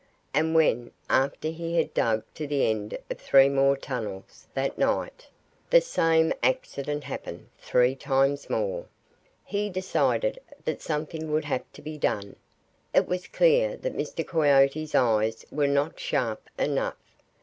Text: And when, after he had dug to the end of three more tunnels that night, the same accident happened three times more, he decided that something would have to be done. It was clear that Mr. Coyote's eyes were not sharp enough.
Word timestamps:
And 0.33 0.55
when, 0.55 0.89
after 1.11 1.49
he 1.49 1.75
had 1.77 1.93
dug 1.93 2.23
to 2.33 2.47
the 2.47 2.65
end 2.65 2.97
of 3.11 3.19
three 3.21 3.49
more 3.49 3.77
tunnels 3.77 4.47
that 4.55 4.75
night, 4.75 5.27
the 5.69 5.79
same 5.79 6.33
accident 6.41 7.03
happened 7.03 7.49
three 7.59 7.93
times 7.95 8.49
more, 8.49 8.87
he 9.45 9.69
decided 9.69 10.39
that 10.65 10.81
something 10.81 11.31
would 11.31 11.45
have 11.45 11.71
to 11.73 11.83
be 11.83 11.99
done. 11.99 12.35
It 12.95 13.07
was 13.07 13.27
clear 13.27 13.77
that 13.77 13.95
Mr. 13.95 14.27
Coyote's 14.27 14.95
eyes 14.95 15.45
were 15.51 15.67
not 15.67 15.99
sharp 15.99 16.49
enough. 16.57 16.95